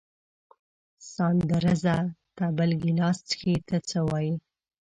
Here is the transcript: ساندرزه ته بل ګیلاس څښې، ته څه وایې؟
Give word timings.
ساندرزه 1.13 1.97
ته 2.35 2.45
بل 2.57 2.71
ګیلاس 2.83 3.17
څښې، 3.27 3.53
ته 3.67 3.77
څه 3.89 3.99
وایې؟ 4.09 4.35